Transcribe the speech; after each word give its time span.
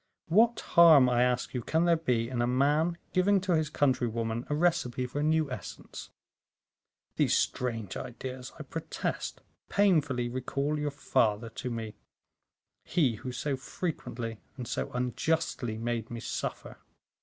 What 0.29 0.61
harm, 0.61 1.07
I 1.07 1.21
ask 1.21 1.53
you, 1.53 1.61
can 1.61 1.85
there 1.85 1.95
be 1.95 2.27
in 2.27 2.41
a 2.41 2.47
man 2.47 2.97
giving 3.13 3.39
to 3.41 3.51
his 3.51 3.69
countrywoman 3.69 4.47
a 4.49 4.55
recipe 4.55 5.05
for 5.05 5.19
a 5.19 5.23
new 5.23 5.51
essence? 5.51 6.09
These 7.17 7.35
strange 7.35 7.95
ideas, 7.95 8.51
I 8.57 8.63
protest, 8.63 9.41
painfully 9.69 10.27
recall 10.27 10.79
your 10.79 10.89
father 10.89 11.49
to 11.51 11.69
me; 11.69 11.93
he 12.83 13.17
who 13.17 13.31
so 13.31 13.55
frequently 13.55 14.39
and 14.57 14.67
so 14.67 14.91
unjustly 14.91 15.77
made 15.77 16.09
me 16.09 16.19
suffer." 16.19 16.79